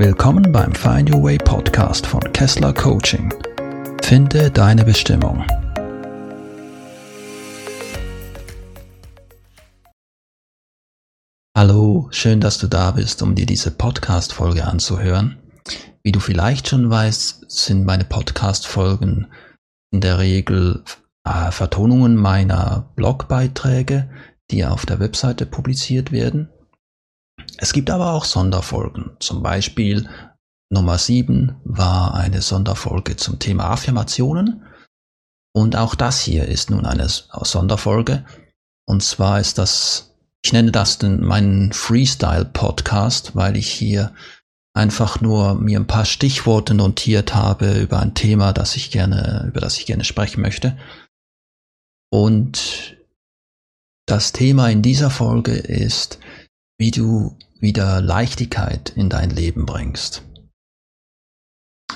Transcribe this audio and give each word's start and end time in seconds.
Willkommen 0.00 0.52
beim 0.52 0.76
Find 0.76 1.12
Your 1.12 1.24
Way 1.24 1.38
Podcast 1.38 2.06
von 2.06 2.20
Kessler 2.32 2.72
Coaching. 2.72 3.34
Finde 4.00 4.48
deine 4.48 4.84
Bestimmung. 4.84 5.44
Hallo, 11.56 12.06
schön, 12.12 12.40
dass 12.40 12.58
du 12.58 12.68
da 12.68 12.92
bist, 12.92 13.22
um 13.22 13.34
dir 13.34 13.44
diese 13.44 13.72
Podcast-Folge 13.72 14.66
anzuhören. 14.66 15.36
Wie 16.04 16.12
du 16.12 16.20
vielleicht 16.20 16.68
schon 16.68 16.88
weißt, 16.88 17.50
sind 17.50 17.84
meine 17.84 18.04
Podcast-Folgen 18.04 19.26
in 19.90 20.00
der 20.00 20.20
Regel 20.20 20.84
äh, 21.24 21.50
Vertonungen 21.50 22.14
meiner 22.14 22.88
Blogbeiträge, 22.94 24.08
die 24.52 24.64
auf 24.64 24.86
der 24.86 25.00
Webseite 25.00 25.44
publiziert 25.44 26.12
werden. 26.12 26.50
Es 27.60 27.72
gibt 27.72 27.90
aber 27.90 28.12
auch 28.12 28.24
Sonderfolgen. 28.24 29.16
Zum 29.18 29.42
Beispiel 29.42 30.08
Nummer 30.70 30.96
7 30.96 31.56
war 31.64 32.14
eine 32.14 32.40
Sonderfolge 32.40 33.16
zum 33.16 33.40
Thema 33.40 33.70
Affirmationen. 33.70 34.64
Und 35.52 35.74
auch 35.74 35.96
das 35.96 36.20
hier 36.20 36.46
ist 36.46 36.70
nun 36.70 36.86
eine 36.86 37.08
Sonderfolge. 37.08 38.24
Und 38.86 39.02
zwar 39.02 39.40
ist 39.40 39.58
das, 39.58 40.14
ich 40.42 40.52
nenne 40.52 40.70
das 40.70 40.98
den, 40.98 41.20
meinen 41.20 41.72
Freestyle-Podcast, 41.72 43.34
weil 43.34 43.56
ich 43.56 43.68
hier 43.68 44.14
einfach 44.72 45.20
nur 45.20 45.56
mir 45.56 45.80
ein 45.80 45.88
paar 45.88 46.04
Stichworte 46.04 46.74
notiert 46.74 47.34
habe 47.34 47.80
über 47.80 47.98
ein 47.98 48.14
Thema, 48.14 48.52
das 48.52 48.76
ich 48.76 48.92
gerne, 48.92 49.46
über 49.48 49.60
das 49.60 49.78
ich 49.78 49.86
gerne 49.86 50.04
sprechen 50.04 50.42
möchte. 50.42 50.78
Und 52.10 52.96
das 54.06 54.30
Thema 54.30 54.70
in 54.70 54.80
dieser 54.82 55.10
Folge 55.10 55.54
ist, 55.54 56.20
wie 56.78 56.92
du 56.92 57.36
wieder 57.60 58.00
Leichtigkeit 58.00 58.90
in 58.90 59.08
dein 59.08 59.30
Leben 59.30 59.66
bringst. 59.66 60.22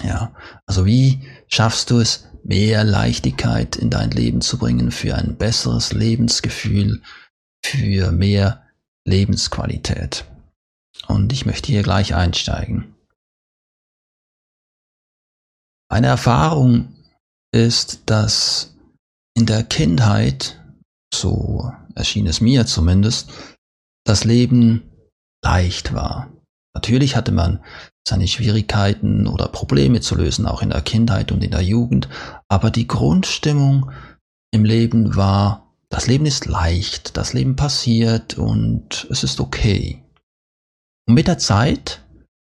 Ja, 0.03 0.35
also 0.67 0.87
wie 0.87 1.23
schaffst 1.49 1.91
du 1.91 1.99
es, 1.99 2.29
mehr 2.45 2.83
Leichtigkeit 2.83 3.77
in 3.77 3.91
dein 3.91 4.11
Leben 4.11 4.41
zu 4.41 4.59
bringen 4.59 4.91
für 4.91 5.15
ein 5.15 5.37
besseres 5.37 5.93
Lebensgefühl, 5.93 7.03
für 7.65 8.11
mehr 8.11 8.67
Lebensqualität? 9.05 10.25
Und 11.07 11.33
ich 11.33 11.47
möchte 11.47 11.71
hier 11.71 11.83
gleich 11.83 12.15
einsteigen. 12.15 12.95
Eine 15.89 16.09
Erfahrung 16.09 16.95
ist, 17.53 18.03
dass 18.07 18.75
in 19.35 19.47
der 19.47 19.63
Kindheit, 19.63 20.61
so 21.13 21.71
erschien 21.95 22.27
es 22.27 22.41
mir 22.41 22.67
zumindest, 22.67 23.31
das 24.05 24.25
Leben 24.25 24.92
leicht 25.43 25.93
war. 25.93 26.33
Natürlich 26.75 27.17
hatte 27.17 27.33
man 27.33 27.61
seine 28.07 28.27
Schwierigkeiten 28.27 29.27
oder 29.27 29.49
Probleme 29.49 30.01
zu 30.01 30.15
lösen, 30.17 30.47
auch 30.47 30.63
in 30.63 30.71
der 30.71 30.81
Kindheit 30.81 31.31
und 31.31 31.45
in 31.45 31.51
der 31.51 31.63
Jugend, 31.63 32.09
aber 32.49 32.71
die 32.71 32.89
Grundstimmung 32.89 33.91
im 34.53 34.65
Leben 34.65 35.15
war, 35.17 35.75
das 35.89 36.07
Leben 36.07 36.27
ist 36.27 36.47
leicht, 36.47 37.17
das 37.17 37.33
Leben 37.33 37.55
passiert 37.55 38.39
und 38.39 39.07
es 39.11 39.23
ist 39.23 39.41
okay. 39.41 40.03
Und 41.07 41.15
mit 41.15 41.29
der 41.29 41.39
Zeit 41.39 42.05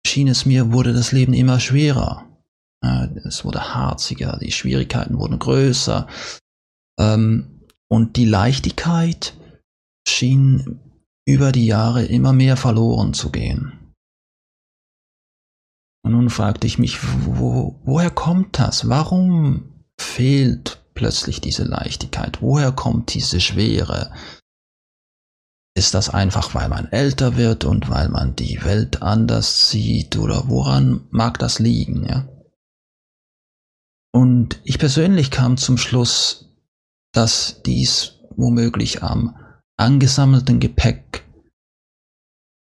schien 0.07 0.27
es 0.27 0.45
mir, 0.45 0.71
wurde 0.71 0.93
das 0.93 1.11
Leben 1.11 1.33
immer 1.33 1.59
schwerer. 1.59 2.25
Es 3.25 3.43
wurde 3.43 3.73
harziger, 3.73 4.37
die 4.39 4.51
Schwierigkeiten 4.51 5.17
wurden 5.17 5.39
größer 5.39 6.07
ähm, 6.99 7.61
und 7.87 8.15
die 8.15 8.25
Leichtigkeit 8.25 9.33
schien 10.07 10.79
über 11.25 11.51
die 11.51 11.65
Jahre 11.65 12.05
immer 12.05 12.33
mehr 12.33 12.55
verloren 12.55 13.13
zu 13.13 13.31
gehen. 13.31 13.93
Und 16.03 16.11
nun 16.11 16.29
fragte 16.29 16.67
ich 16.67 16.77
mich, 16.77 16.99
wo, 17.25 17.79
woher 17.83 18.11
kommt 18.11 18.59
das? 18.59 18.89
Warum 18.89 19.85
fehlt 19.99 20.83
plötzlich 20.93 21.41
diese 21.41 21.63
Leichtigkeit? 21.63 22.43
Woher 22.43 22.71
kommt 22.71 23.13
diese 23.15 23.41
Schwere? 23.41 24.13
Ist 25.75 25.95
das 25.95 26.09
einfach, 26.09 26.53
weil 26.53 26.69
man 26.69 26.85
älter 26.91 27.37
wird 27.37 27.65
und 27.65 27.89
weil 27.89 28.09
man 28.09 28.35
die 28.35 28.63
Welt 28.63 29.01
anders 29.01 29.71
sieht 29.71 30.15
oder 30.17 30.47
woran 30.47 31.07
mag 31.09 31.39
das 31.39 31.57
liegen, 31.59 32.05
ja? 32.05 32.29
Und 34.13 34.61
ich 34.63 34.79
persönlich 34.79 35.31
kam 35.31 35.57
zum 35.57 35.77
Schluss, 35.77 36.55
dass 37.11 37.61
dies 37.63 38.19
womöglich 38.37 39.03
am 39.03 39.35
angesammelten 39.77 40.59
Gepäck 40.59 41.23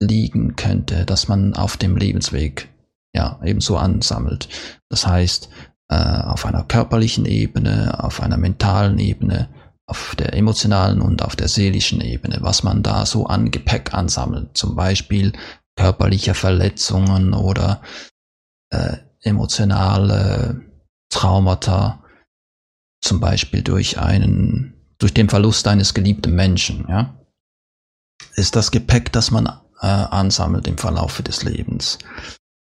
liegen 0.02 0.56
könnte, 0.56 1.06
dass 1.06 1.28
man 1.28 1.54
auf 1.54 1.78
dem 1.78 1.96
Lebensweg 1.96 2.70
ja 3.16 3.40
ebenso 3.44 3.78
ansammelt. 3.78 4.50
Das 4.90 5.08
heißt, 5.08 5.50
äh, 5.90 5.96
auf 5.96 6.46
einer 6.46 6.64
körperlichen 6.64 7.26
Ebene, 7.26 8.04
auf 8.04 8.22
einer 8.22 8.38
mentalen 8.38 9.00
Ebene, 9.00 9.50
auf 9.86 10.16
der 10.16 10.34
emotionalen 10.34 11.02
und 11.02 11.24
auf 11.24 11.36
der 11.36 11.48
seelischen 11.48 12.02
Ebene, 12.02 12.38
was 12.42 12.64
man 12.64 12.84
da 12.84 13.06
so 13.06 13.28
an 13.28 13.52
Gepäck 13.52 13.94
ansammelt. 13.94 14.58
Zum 14.58 14.76
Beispiel 14.76 15.34
körperliche 15.76 16.34
Verletzungen 16.34 17.34
oder 17.34 17.82
äh, 18.70 18.98
emotionale 19.22 20.62
Traumata, 21.10 22.04
zum 23.02 23.20
Beispiel 23.20 23.62
durch 23.62 24.00
einen 24.00 24.73
durch 25.04 25.14
den 25.14 25.28
Verlust 25.28 25.68
eines 25.68 25.94
geliebten 25.94 26.34
Menschen, 26.34 26.86
ja, 26.88 27.14
ist 28.36 28.56
das 28.56 28.72
Gepäck, 28.72 29.12
das 29.12 29.32
man 29.32 29.48
äh, 29.82 29.86
ansammelt 29.86 30.66
im 30.66 30.78
Verlaufe 30.78 31.24
des 31.24 31.44
Lebens 31.44 32.00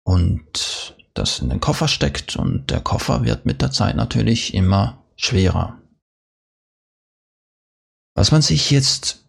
und 0.04 0.96
das 1.12 1.40
in 1.40 1.48
den 1.48 1.58
Koffer 1.58 1.88
steckt 1.88 2.36
und 2.36 2.70
der 2.70 2.80
Koffer 2.82 3.24
wird 3.24 3.46
mit 3.46 3.60
der 3.60 3.72
Zeit 3.72 3.96
natürlich 3.96 4.54
immer 4.54 5.04
schwerer. 5.16 5.82
Was 8.14 8.30
man 8.30 8.42
sich 8.42 8.70
jetzt 8.70 9.24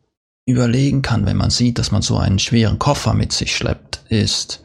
überlegen 0.46 1.02
kann, 1.02 1.26
wenn 1.26 1.38
man 1.38 1.50
sieht, 1.50 1.80
dass 1.80 1.90
man 1.90 2.04
so 2.04 2.18
einen 2.18 2.38
schweren 2.38 2.78
Koffer 2.78 3.16
mit 3.16 3.34
sich 3.34 3.56
schleppt, 3.56 4.06
ist, 4.10 4.64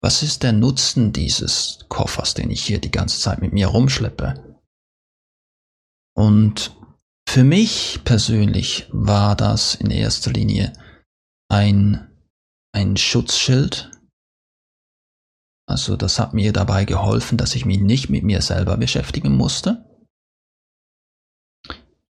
was 0.00 0.22
ist 0.22 0.42
der 0.42 0.52
Nutzen 0.54 1.12
dieses 1.12 1.80
Koffers, 1.90 2.32
den 2.32 2.50
ich 2.50 2.62
hier 2.64 2.80
die 2.80 2.90
ganze 2.90 3.20
Zeit 3.20 3.42
mit 3.42 3.52
mir 3.52 3.66
rumschleppe? 3.66 4.58
Und 6.14 6.74
für 7.28 7.44
mich 7.44 8.00
persönlich 8.04 8.88
war 8.92 9.36
das 9.36 9.74
in 9.74 9.90
erster 9.90 10.32
Linie 10.32 10.72
ein, 11.48 12.08
ein 12.72 12.96
Schutzschild. 12.96 13.90
Also 15.68 15.96
das 15.96 16.18
hat 16.18 16.32
mir 16.32 16.52
dabei 16.52 16.84
geholfen, 16.84 17.36
dass 17.36 17.54
ich 17.54 17.64
mich 17.64 17.80
nicht 17.80 18.08
mit 18.08 18.22
mir 18.22 18.40
selber 18.40 18.76
beschäftigen 18.76 19.36
musste. 19.36 19.84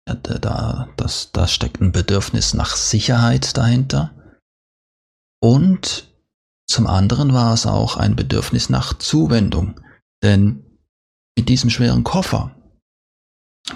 Da, 0.05 0.88
das, 0.97 1.32
da 1.32 1.49
steckt 1.49 1.81
ein 1.81 1.91
Bedürfnis 1.91 2.55
nach 2.55 2.76
Sicherheit 2.76 3.56
dahinter. 3.56 4.15
Und 5.43 6.15
zum 6.69 6.87
anderen 6.87 7.32
war 7.32 7.55
es 7.55 7.66
auch 7.66 7.97
ein 7.97 8.15
Bedürfnis 8.15 8.69
nach 8.69 8.97
Zuwendung. 8.99 9.81
Denn 10.22 10.78
mit 11.37 11.49
diesem 11.49 11.71
schweren 11.71 12.05
Koffer 12.05 12.56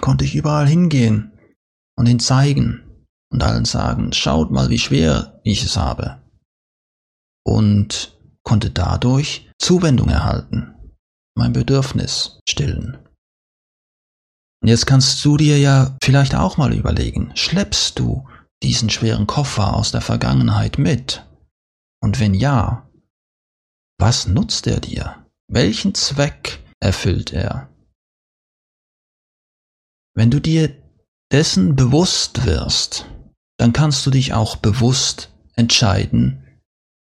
konnte 0.01 0.25
ich 0.25 0.35
überall 0.35 0.69
hingehen 0.69 1.33
und 1.97 2.07
ihn 2.07 2.21
zeigen 2.21 3.07
und 3.33 3.43
allen 3.43 3.65
sagen, 3.65 4.13
schaut 4.13 4.51
mal, 4.51 4.71
wie 4.71 4.79
schwer 4.79 5.41
ich 5.45 5.65
es 5.65 5.77
habe. 5.77 6.23
Und 7.45 8.19
konnte 8.43 8.71
dadurch 8.71 9.51
Zuwendung 9.59 10.09
erhalten, 10.09 10.75
mein 11.37 11.53
Bedürfnis 11.53 12.41
stillen. 12.49 12.99
Und 14.63 14.69
jetzt 14.69 14.87
kannst 14.87 15.25
du 15.25 15.37
dir 15.37 15.59
ja 15.59 15.97
vielleicht 16.03 16.35
auch 16.35 16.57
mal 16.57 16.73
überlegen, 16.75 17.33
schleppst 17.35 17.99
du 17.99 18.29
diesen 18.63 18.91
schweren 18.91 19.27
Koffer 19.27 19.75
aus 19.75 19.91
der 19.91 20.03
Vergangenheit 20.03 20.79
mit? 20.79 21.25
Und 22.03 22.21
wenn 22.21 22.35
ja, 22.35 22.91
was 23.99 24.27
nutzt 24.27 24.67
er 24.67 24.81
dir? 24.81 25.27
Welchen 25.49 25.95
Zweck 25.95 26.63
erfüllt 26.81 27.33
er? 27.33 27.69
Wenn 30.21 30.31
du 30.31 30.39
dir 30.39 30.77
dessen 31.33 31.77
bewusst 31.77 32.45
wirst, 32.45 33.07
dann 33.57 33.73
kannst 33.73 34.05
du 34.05 34.11
dich 34.11 34.35
auch 34.35 34.57
bewusst 34.57 35.35
entscheiden, 35.55 36.61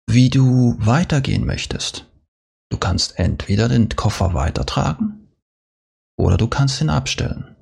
wie 0.07 0.29
du 0.29 0.77
weitergehen 0.79 1.47
möchtest. 1.47 2.13
Du 2.71 2.77
kannst 2.77 3.19
entweder 3.19 3.71
den 3.71 3.89
Koffer 3.89 4.35
weitertragen 4.35 5.33
oder 6.19 6.37
du 6.37 6.47
kannst 6.47 6.83
ihn 6.83 6.91
abstellen. 6.91 7.57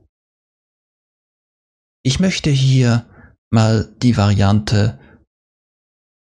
Ich 2.02 2.18
möchte 2.18 2.50
hier 2.50 3.08
mal 3.52 3.94
die 4.02 4.16
Variante, 4.16 4.98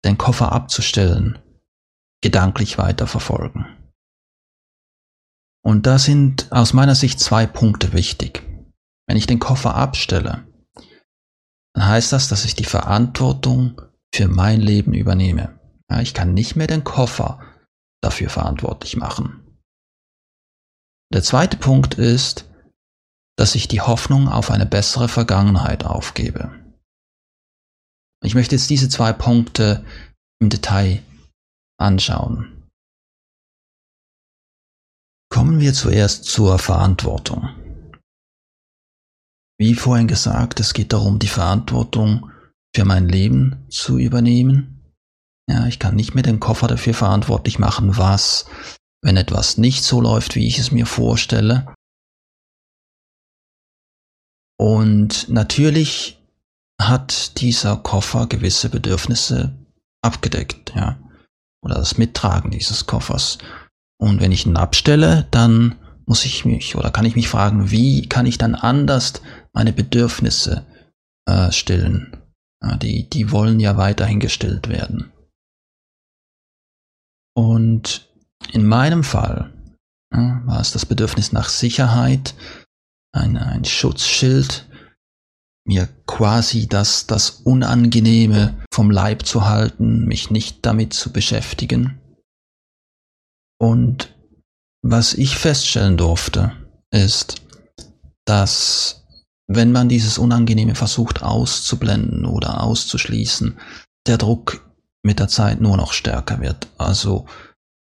den 0.04 0.18
Koffer 0.18 0.54
abzustellen, 0.54 1.38
gedanklich 2.24 2.80
weiter 2.80 3.06
verfolgen. 3.06 3.68
Und 5.64 5.86
da 5.86 6.00
sind 6.00 6.52
aus 6.52 6.74
meiner 6.74 6.96
Sicht 6.96 7.20
zwei 7.20 7.46
Punkte 7.46 7.94
wichtig. 7.94 8.50
Wenn 9.08 9.18
ich 9.18 9.28
den 9.28 9.40
Koffer 9.40 9.76
abstelle, 9.76 10.48
dann 11.74 11.88
heißt 11.88 12.12
das, 12.14 12.28
dass 12.30 12.46
ich 12.46 12.56
die 12.56 12.66
Verantwortung 12.66 13.82
für 14.14 14.28
mein 14.28 14.62
Leben 14.62 14.94
übernehme. 14.94 15.60
Ja, 15.90 16.02
ich 16.02 16.14
kann 16.14 16.34
nicht 16.34 16.56
mehr 16.56 16.68
den 16.68 16.84
Koffer 16.84 17.42
dafür 18.02 18.30
verantwortlich 18.30 18.96
machen. 18.96 19.60
Der 21.14 21.24
zweite 21.24 21.58
Punkt 21.58 21.96
ist, 21.96 22.50
dass 23.38 23.56
ich 23.56 23.68
die 23.68 23.82
Hoffnung 23.82 24.28
auf 24.30 24.52
eine 24.52 24.66
bessere 24.66 25.08
Vergangenheit 25.08 25.86
aufgebe. 25.86 26.52
Ich 28.24 28.36
möchte 28.36 28.56
jetzt 28.56 28.70
diese 28.70 28.90
zwei 28.90 29.12
Punkte 29.12 29.86
im 30.40 30.50
Detail 30.50 31.04
anschauen. 31.80 32.70
Kommen 35.30 35.60
wir 35.60 35.74
zuerst 35.74 36.26
zur 36.26 36.60
Verantwortung. 36.60 37.50
Wie 39.60 39.76
vorhin 39.76 40.08
gesagt, 40.08 40.60
es 40.60 40.74
geht 40.74 40.94
darum, 40.94 41.20
die 41.20 41.28
Verantwortung 41.28 42.32
für 42.76 42.86
mein 42.86 43.08
Leben 43.08 43.66
zu 43.70 43.98
übernehmen. 43.98 44.92
Ja, 45.50 45.68
ich 45.68 45.80
kann 45.80 45.96
nicht 45.96 46.16
mehr 46.16 46.24
den 46.24 46.40
Koffer 46.40 46.68
dafür 46.68 46.94
verantwortlich 46.94 47.60
machen, 47.60 47.98
was, 47.98 48.46
wenn 49.04 49.18
etwas 49.18 49.58
nicht 49.58 49.84
so 49.84 50.02
läuft, 50.02 50.36
wie 50.36 50.48
ich 50.48 50.58
es 50.58 50.72
mir 50.72 50.86
vorstelle. 50.86 51.74
Und 54.58 55.28
natürlich 55.30 56.22
hat 56.82 57.42
dieser 57.42 57.78
Koffer 57.78 58.28
gewisse 58.28 58.70
Bedürfnisse 58.70 59.58
abgedeckt, 60.02 60.74
ja. 60.76 61.00
Oder 61.64 61.76
das 61.76 61.98
Mittragen 61.98 62.52
dieses 62.52 62.88
Koffers. 62.88 63.38
Und 63.98 64.20
wenn 64.20 64.32
ich 64.32 64.46
ihn 64.46 64.58
abstelle, 64.58 65.28
dann 65.32 65.76
muss 66.06 66.26
ich 66.26 66.46
mich 66.46 66.76
oder 66.76 66.92
kann 66.92 67.06
ich 67.06 67.16
mich 67.16 67.30
fragen, 67.30 67.72
wie 67.72 68.08
kann 68.08 68.26
ich 68.26 68.38
dann 68.38 68.56
anders 68.56 69.14
meine 69.54 69.74
Bedürfnisse 69.74 70.66
äh, 71.26 71.52
stillen? 71.52 72.18
Ja, 72.62 72.78
die, 72.78 73.10
die 73.10 73.32
wollen 73.32 73.60
ja 73.60 73.78
weiterhin 73.78 74.20
gestillt 74.20 74.70
werden. 74.70 75.12
Und 77.36 78.10
in 78.52 78.66
meinem 78.66 79.04
Fall 79.04 79.54
ja, 80.14 80.42
war 80.46 80.62
es 80.62 80.72
das 80.72 80.86
Bedürfnis 80.86 81.32
nach 81.32 81.50
Sicherheit, 81.50 82.36
ein, 83.12 83.38
ein 83.38 83.66
Schutzschild, 83.66 84.68
mir 85.66 85.88
quasi 86.06 86.68
das, 86.68 87.08
das 87.08 87.30
Unangenehme 87.30 88.58
vom 88.74 88.92
Leib 88.92 89.26
zu 89.26 89.46
halten, 89.46 90.06
mich 90.06 90.30
nicht 90.30 90.66
damit 90.66 90.94
zu 90.94 91.12
beschäftigen. 91.12 92.00
Und 93.60 94.13
was 94.84 95.14
ich 95.14 95.38
feststellen 95.38 95.98
durfte, 95.98 96.52
ist, 96.92 97.42
dass 98.26 99.06
wenn 99.48 99.72
man 99.72 99.90
dieses 99.90 100.18
Unangenehme 100.18 100.76
versucht 100.76 101.24
auszublenden 101.24 102.26
oder 102.26 102.62
auszuschließen, 102.62 103.58
der 104.06 104.18
Druck 104.18 104.70
mit 105.04 105.20
der 105.20 105.28
Zeit 105.30 105.62
nur 105.62 105.78
noch 105.78 105.94
stärker 105.94 106.40
wird. 106.40 106.68
Also 106.78 107.26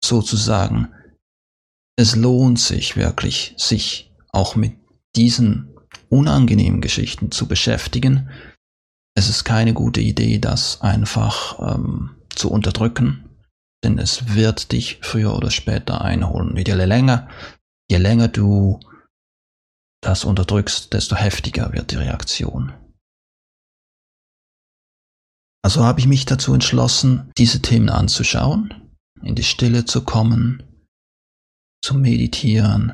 sozusagen, 0.03 0.89
es 1.95 2.15
lohnt 2.15 2.59
sich 2.59 2.95
wirklich, 2.95 3.53
sich 3.57 4.11
auch 4.31 4.55
mit 4.55 4.75
diesen 5.15 5.75
unangenehmen 6.09 6.81
Geschichten 6.81 7.31
zu 7.31 7.47
beschäftigen. 7.47 8.29
Es 9.15 9.29
ist 9.29 9.43
keine 9.43 9.73
gute 9.73 10.01
Idee, 10.01 10.39
das 10.39 10.81
einfach 10.81 11.75
ähm, 11.75 12.17
zu 12.29 12.51
unterdrücken, 12.51 13.26
denn 13.83 13.97
es 13.99 14.33
wird 14.33 14.71
dich 14.71 14.99
früher 15.01 15.35
oder 15.35 15.51
später 15.51 16.01
einholen. 16.01 16.55
Je 16.57 16.73
länger, 16.73 17.29
je 17.89 17.97
länger 17.97 18.27
du 18.27 18.79
das 20.01 20.25
unterdrückst, 20.25 20.93
desto 20.93 21.15
heftiger 21.15 21.73
wird 21.73 21.91
die 21.91 21.95
Reaktion. 21.97 22.73
Also 25.63 25.83
habe 25.83 25.99
ich 25.99 26.07
mich 26.07 26.25
dazu 26.25 26.53
entschlossen, 26.53 27.31
diese 27.37 27.61
Themen 27.61 27.89
anzuschauen, 27.89 28.73
in 29.21 29.35
die 29.35 29.43
Stille 29.43 29.85
zu 29.85 30.03
kommen, 30.03 30.63
zu 31.83 31.95
meditieren, 31.95 32.93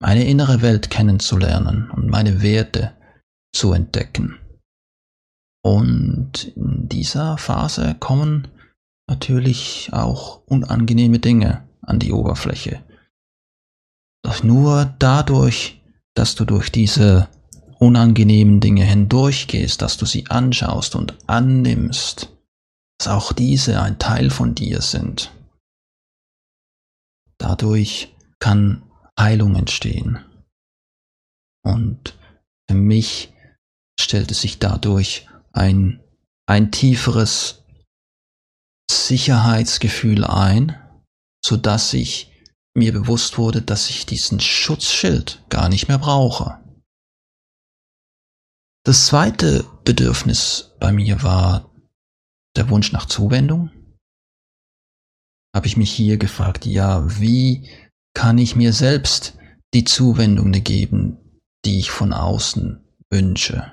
meine 0.00 0.24
innere 0.24 0.62
Welt 0.62 0.90
kennenzulernen 0.90 1.90
und 1.90 2.08
meine 2.08 2.42
Werte 2.42 2.96
zu 3.54 3.72
entdecken. 3.72 4.38
Und 5.62 6.44
in 6.56 6.88
dieser 6.88 7.36
Phase 7.36 7.96
kommen 8.00 8.48
natürlich 9.10 9.90
auch 9.92 10.40
unangenehme 10.46 11.18
Dinge 11.18 11.68
an 11.82 11.98
die 11.98 12.12
Oberfläche. 12.12 12.82
Doch 14.22 14.42
nur 14.42 14.94
dadurch, 14.98 15.82
dass 16.14 16.36
du 16.36 16.44
durch 16.44 16.70
diese 16.70 17.28
unangenehmen 17.78 18.60
Dinge 18.60 18.84
hindurchgehst, 18.84 19.82
dass 19.82 19.96
du 19.96 20.06
sie 20.06 20.26
anschaust 20.28 20.94
und 20.94 21.16
annimmst, 21.26 22.30
dass 22.98 23.08
auch 23.08 23.32
diese 23.32 23.82
ein 23.82 23.98
Teil 23.98 24.30
von 24.30 24.54
dir 24.54 24.80
sind. 24.80 25.32
Dadurch 27.38 28.14
kann 28.38 28.82
Heilung 29.18 29.56
entstehen. 29.56 30.20
Und 31.64 32.16
für 32.68 32.76
mich 32.76 33.32
stellte 33.98 34.34
sich 34.34 34.58
dadurch 34.58 35.26
ein, 35.52 36.00
ein 36.46 36.70
tieferes 36.70 37.60
Sicherheitsgefühl 38.90 40.24
ein, 40.24 40.76
so 41.44 41.56
dass 41.56 41.92
ich 41.94 42.32
mir 42.74 42.92
bewusst 42.92 43.38
wurde, 43.38 43.62
dass 43.62 43.90
ich 43.90 44.06
diesen 44.06 44.40
Schutzschild 44.40 45.44
gar 45.48 45.68
nicht 45.68 45.88
mehr 45.88 45.98
brauche. 45.98 46.60
Das 48.84 49.06
zweite 49.06 49.64
Bedürfnis 49.84 50.74
bei 50.80 50.92
mir 50.92 51.22
war 51.22 51.70
der 52.56 52.68
Wunsch 52.70 52.92
nach 52.92 53.06
Zuwendung. 53.06 53.70
Habe 55.54 55.66
ich 55.66 55.76
mich 55.76 55.92
hier 55.92 56.16
gefragt, 56.16 56.64
ja, 56.64 57.20
wie 57.20 57.68
kann 58.14 58.38
ich 58.38 58.56
mir 58.56 58.72
selbst 58.72 59.36
die 59.74 59.84
Zuwendung 59.84 60.52
geben, 60.52 61.18
die 61.64 61.78
ich 61.78 61.90
von 61.90 62.12
außen 62.12 62.84
wünsche. 63.10 63.72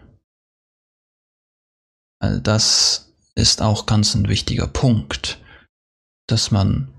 Also 2.19 2.40
das 2.40 3.06
ist 3.38 3.62
auch 3.62 3.86
ganz 3.86 4.16
ein 4.16 4.28
wichtiger 4.28 4.68
Punkt, 4.68 5.39
dass 6.28 6.51
man 6.51 6.94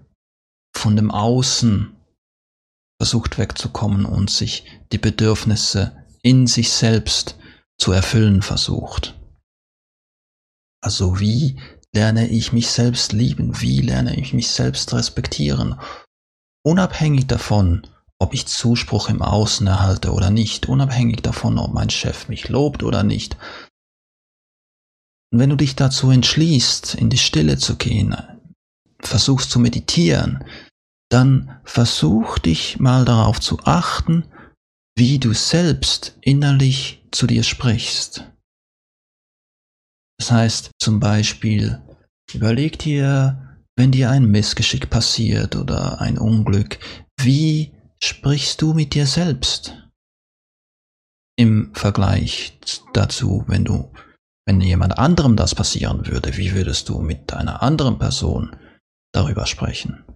von 0.75 0.95
dem 0.97 1.11
Außen 1.11 1.97
versucht 3.01 3.39
wegzukommen 3.39 4.05
und 4.05 4.31
sich 4.31 4.65
die 4.93 4.99
Bedürfnisse 4.99 6.05
in 6.23 6.47
sich 6.47 6.73
selbst 6.73 7.37
zu 7.79 7.93
erfüllen 7.93 8.43
versucht. 8.43 9.19
Also 10.81 11.19
wie 11.19 11.61
lerne 11.93 12.29
ich 12.29 12.53
mich 12.53 12.71
selbst 12.71 13.13
lieben? 13.13 13.61
Wie 13.61 13.81
lerne 13.81 14.17
ich 14.17 14.33
mich 14.33 14.49
selbst 14.51 14.93
respektieren? 14.93 15.81
Unabhängig 16.65 17.27
davon, 17.27 17.87
ob 18.21 18.35
ich 18.35 18.47
Zuspruch 18.47 19.09
im 19.09 19.23
Außen 19.23 19.67
erhalte 19.67 20.13
oder 20.13 20.31
nicht, 20.31 20.67
unabhängig 20.67 21.23
davon, 21.23 21.59
ob 21.59 21.73
mein 21.73 21.91
Chef 21.91 22.29
mich 22.29 22.49
lobt 22.49 22.83
oder 22.83 23.03
nicht. 23.03 23.37
Und 25.31 25.41
wenn 25.41 25.51
du 25.51 25.57
dich 25.57 25.77
dazu 25.77 26.11
entschließt, 26.11 26.95
in 26.95 27.11
die 27.11 27.19
Stille 27.19 27.59
zu 27.59 27.77
gehen, 27.77 28.17
versuchst 29.01 29.51
zu 29.51 29.59
meditieren, 29.59 30.45
dann 31.11 31.61
versuch 31.65 32.39
dich 32.39 32.79
mal 32.79 33.05
darauf 33.05 33.41
zu 33.41 33.59
achten, 33.65 34.25
wie 34.97 35.19
du 35.19 35.33
selbst 35.33 36.19
innerlich 36.21 37.03
zu 37.13 37.27
dir 37.27 37.43
sprichst. 37.43 38.25
Das 40.19 40.31
heißt 40.31 40.71
zum 40.79 40.99
Beispiel, 40.99 41.81
überleg 42.33 42.79
dir, 42.79 43.61
wenn 43.77 43.93
dir 43.93 44.11
ein 44.11 44.27
Missgeschick 44.27 44.91
passiert 44.91 45.55
oder 45.55 46.01
ein 46.01 46.19
Unglück, 46.19 46.79
wie 47.21 47.73
sprichst 48.03 48.61
du 48.61 48.75
mit 48.75 48.95
dir 48.95 49.07
selbst? 49.07 49.77
Im 51.37 51.73
Vergleich 51.75 52.59
dazu, 52.93 53.45
wenn 53.47 53.65
du, 53.65 53.93
wenn 54.49 54.63
jemand 54.63 54.97
anderem 54.97 55.37
das 55.37 55.55
passieren 55.55 56.07
würde, 56.07 56.39
wie 56.39 56.55
würdest 56.55 56.89
du 56.89 57.01
mit 57.01 57.35
einer 57.35 57.63
anderen 57.63 57.99
Person 57.99 58.57
darüber 59.13 59.45
sprechen? 59.45 60.07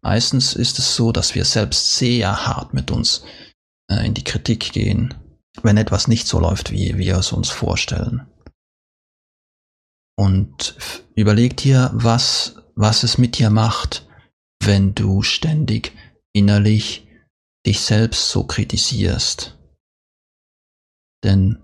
Meistens 0.00 0.54
ist 0.54 0.78
es 0.78 0.96
so, 0.96 1.12
dass 1.12 1.34
wir 1.34 1.44
selbst 1.44 1.96
sehr 1.96 2.46
hart 2.46 2.72
mit 2.72 2.90
uns 2.90 3.22
äh, 3.90 4.06
in 4.06 4.14
die 4.14 4.24
Kritik 4.24 4.72
gehen, 4.72 5.12
wenn 5.62 5.76
etwas 5.76 6.08
nicht 6.08 6.26
so 6.26 6.40
läuft, 6.40 6.70
wie 6.70 6.96
wir 6.96 7.18
es 7.18 7.32
uns 7.32 7.50
vorstellen. 7.50 8.26
Und 10.16 10.74
überleg 11.14 11.58
dir, 11.58 11.90
was, 11.92 12.62
was 12.76 13.02
es 13.02 13.18
mit 13.18 13.38
dir 13.38 13.50
macht, 13.50 14.08
wenn 14.64 14.94
du 14.94 15.20
ständig 15.20 15.94
innerlich 16.32 17.06
dich 17.66 17.82
selbst 17.82 18.30
so 18.30 18.44
kritisierst. 18.44 19.58
Denn 21.22 21.58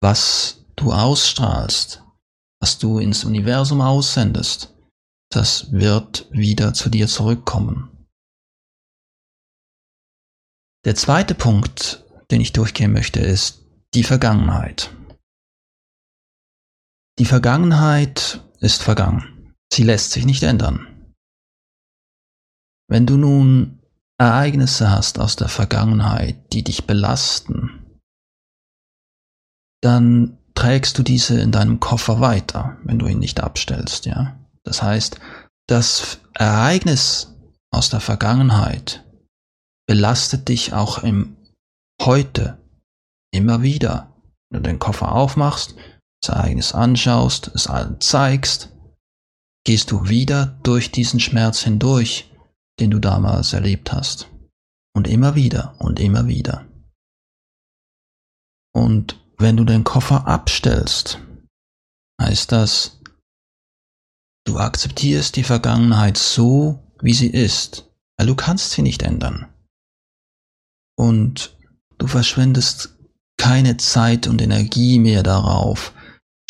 was 0.00 0.62
du 0.76 0.92
ausstrahlst, 0.92 2.02
was 2.60 2.78
du 2.78 2.98
ins 2.98 3.24
Universum 3.24 3.80
aussendest, 3.80 4.74
das 5.30 5.72
wird 5.72 6.28
wieder 6.30 6.74
zu 6.74 6.88
dir 6.88 7.08
zurückkommen. 7.08 8.06
Der 10.84 10.94
zweite 10.94 11.34
Punkt, 11.34 12.04
den 12.30 12.40
ich 12.40 12.52
durchgehen 12.52 12.92
möchte, 12.92 13.20
ist 13.20 13.64
die 13.94 14.04
Vergangenheit. 14.04 14.94
Die 17.18 17.24
Vergangenheit 17.24 18.40
ist 18.60 18.82
vergangen. 18.82 19.54
Sie 19.72 19.82
lässt 19.82 20.12
sich 20.12 20.26
nicht 20.26 20.42
ändern. 20.42 21.14
Wenn 22.88 23.06
du 23.06 23.16
nun 23.16 23.82
Ereignisse 24.18 24.90
hast 24.90 25.18
aus 25.18 25.36
der 25.36 25.48
Vergangenheit, 25.48 26.52
die 26.52 26.62
dich 26.62 26.86
belasten, 26.86 28.00
dann 29.82 30.38
trägst 30.66 30.98
du 30.98 31.04
diese 31.04 31.40
in 31.40 31.52
deinem 31.52 31.78
Koffer 31.78 32.20
weiter, 32.20 32.76
wenn 32.82 32.98
du 32.98 33.06
ihn 33.06 33.20
nicht 33.20 33.40
abstellst, 33.40 34.04
ja. 34.04 34.36
Das 34.64 34.82
heißt, 34.82 35.20
das 35.68 36.18
Ereignis 36.34 37.36
aus 37.70 37.88
der 37.88 38.00
Vergangenheit 38.00 39.06
belastet 39.86 40.48
dich 40.48 40.72
auch 40.72 41.04
im 41.04 41.36
Heute 42.02 42.58
immer 43.32 43.62
wieder. 43.62 44.12
Wenn 44.50 44.64
du 44.64 44.68
den 44.68 44.80
Koffer 44.80 45.12
aufmachst, 45.12 45.76
das 46.20 46.34
Ereignis 46.34 46.72
anschaust, 46.72 47.52
es 47.54 47.68
allen 47.68 48.00
zeigst, 48.00 48.72
gehst 49.64 49.92
du 49.92 50.08
wieder 50.08 50.58
durch 50.64 50.90
diesen 50.90 51.20
Schmerz 51.20 51.60
hindurch, 51.60 52.34
den 52.80 52.90
du 52.90 52.98
damals 52.98 53.52
erlebt 53.52 53.92
hast. 53.92 54.28
Und 54.96 55.06
immer 55.06 55.36
wieder 55.36 55.76
und 55.78 56.00
immer 56.00 56.26
wieder. 56.26 56.66
Und 58.74 59.24
wenn 59.38 59.56
du 59.56 59.64
den 59.64 59.84
Koffer 59.84 60.26
abstellst, 60.26 61.20
heißt 62.20 62.52
das, 62.52 63.00
du 64.44 64.58
akzeptierst 64.58 65.36
die 65.36 65.44
Vergangenheit 65.44 66.16
so, 66.16 66.82
wie 67.00 67.14
sie 67.14 67.30
ist, 67.30 67.90
weil 68.16 68.26
du 68.26 68.34
kannst 68.34 68.70
sie 68.70 68.82
nicht 68.82 69.02
ändern. 69.02 69.52
Und 70.98 71.56
du 71.98 72.06
verschwendest 72.06 72.96
keine 73.38 73.76
Zeit 73.76 74.26
und 74.26 74.40
Energie 74.40 74.98
mehr 74.98 75.22
darauf, 75.22 75.92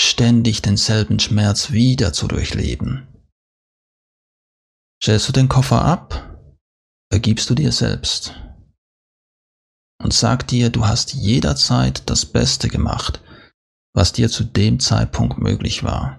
ständig 0.00 0.62
denselben 0.62 1.18
Schmerz 1.18 1.72
wieder 1.72 2.12
zu 2.12 2.28
durchleben. 2.28 3.08
Stellst 5.02 5.28
du 5.28 5.32
den 5.32 5.48
Koffer 5.48 5.84
ab, 5.84 6.38
vergibst 7.10 7.50
du 7.50 7.54
dir 7.54 7.72
selbst 7.72 8.34
und 10.02 10.12
sag 10.12 10.46
dir, 10.48 10.70
du 10.70 10.86
hast 10.86 11.14
jederzeit 11.14 12.08
das 12.08 12.26
Beste 12.26 12.68
gemacht, 12.68 13.20
was 13.94 14.12
dir 14.12 14.28
zu 14.28 14.44
dem 14.44 14.80
Zeitpunkt 14.80 15.38
möglich 15.38 15.84
war. 15.84 16.18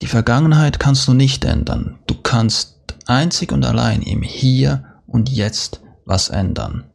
Die 0.00 0.08
Vergangenheit 0.08 0.80
kannst 0.80 1.06
du 1.06 1.14
nicht 1.14 1.44
ändern, 1.44 1.98
du 2.06 2.20
kannst 2.20 2.96
einzig 3.06 3.52
und 3.52 3.64
allein 3.64 4.02
im 4.02 4.22
Hier 4.22 5.00
und 5.06 5.28
Jetzt 5.28 5.80
was 6.04 6.28
ändern. 6.28 6.90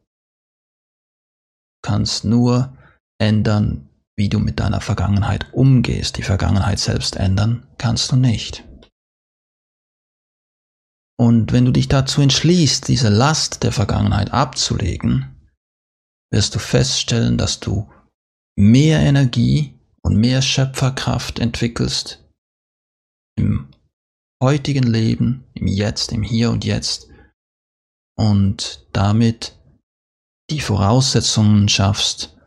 Du 1.84 1.90
kannst 1.90 2.26
nur 2.26 2.76
ändern, 3.20 3.90
wie 4.18 4.30
du 4.30 4.40
mit 4.40 4.60
deiner 4.60 4.82
Vergangenheit 4.82 5.54
umgehst. 5.54 6.18
Die 6.18 6.24
Vergangenheit 6.24 6.80
selbst 6.80 7.16
ändern 7.16 7.68
kannst 7.78 8.12
du 8.12 8.16
nicht. 8.16 8.67
Und 11.20 11.52
wenn 11.52 11.66
du 11.66 11.72
dich 11.72 11.88
dazu 11.88 12.22
entschließt, 12.22 12.88
diese 12.88 13.10
Last 13.10 13.64
der 13.64 13.72
Vergangenheit 13.72 14.32
abzulegen, 14.32 15.36
wirst 16.32 16.54
du 16.56 16.60
feststellen, 16.60 17.38
dass 17.38 17.60
du 17.60 17.92
mehr 18.56 19.00
Energie 19.00 19.74
und 20.04 20.18
mehr 20.18 20.42
Schöpferkraft 20.42 21.40
entwickelst 21.40 22.24
im 23.38 23.70
heutigen 24.42 24.84
Leben, 24.84 25.44
im 25.54 25.68
Jetzt, 25.68 26.12
im 26.12 26.24
Hier 26.24 26.52
und 26.52 26.66
Jetzt 26.66 27.10
und 28.18 28.88
damit 28.94 29.58
die 30.50 30.62
Voraussetzungen 30.62 31.68
schaffst, 31.68 32.38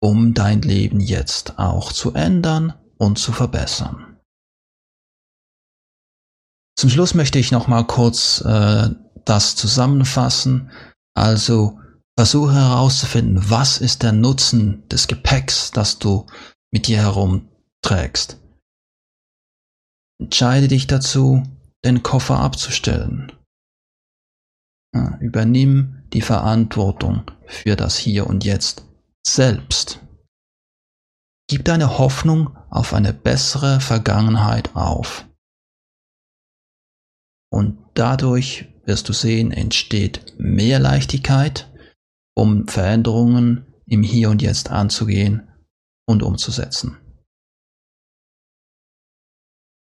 um 0.00 0.34
dein 0.34 0.62
Leben 0.62 1.00
jetzt 1.00 1.58
auch 1.58 1.92
zu 1.92 2.14
ändern 2.14 2.74
und 2.96 3.18
zu 3.18 3.32
verbessern. 3.32 4.07
Zum 6.78 6.90
Schluss 6.90 7.12
möchte 7.12 7.40
ich 7.40 7.50
noch 7.50 7.66
mal 7.66 7.84
kurz 7.84 8.40
äh, 8.42 8.90
das 9.24 9.56
zusammenfassen. 9.56 10.70
Also 11.12 11.80
versuche 12.16 12.54
herauszufinden, 12.54 13.50
was 13.50 13.78
ist 13.78 14.04
der 14.04 14.12
Nutzen 14.12 14.86
des 14.88 15.08
Gepäcks, 15.08 15.72
das 15.72 15.98
du 15.98 16.26
mit 16.70 16.86
dir 16.86 16.98
herumträgst. 16.98 18.40
Entscheide 20.20 20.68
dich 20.68 20.86
dazu, 20.86 21.42
den 21.84 22.04
Koffer 22.04 22.38
abzustellen. 22.38 23.32
Ja, 24.94 25.18
übernimm 25.18 26.04
die 26.12 26.22
Verantwortung 26.22 27.28
für 27.46 27.74
das 27.74 27.96
Hier 27.96 28.28
und 28.28 28.44
Jetzt 28.44 28.84
selbst. 29.26 30.00
Gib 31.48 31.64
deine 31.64 31.98
Hoffnung 31.98 32.56
auf 32.70 32.94
eine 32.94 33.12
bessere 33.12 33.80
Vergangenheit 33.80 34.76
auf. 34.76 35.27
Und 37.50 37.78
dadurch 37.94 38.66
wirst 38.84 39.08
du 39.08 39.12
sehen, 39.12 39.52
entsteht 39.52 40.34
mehr 40.38 40.78
Leichtigkeit, 40.78 41.70
um 42.34 42.68
Veränderungen 42.68 43.66
im 43.86 44.02
Hier 44.02 44.30
und 44.30 44.42
Jetzt 44.42 44.70
anzugehen 44.70 45.48
und 46.06 46.22
umzusetzen. 46.22 46.96